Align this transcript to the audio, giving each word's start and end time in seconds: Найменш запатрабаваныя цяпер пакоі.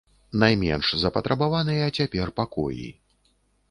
Найменш 0.43 0.87
запатрабаваныя 1.03 1.93
цяпер 2.01 2.37
пакоі. 2.43 2.93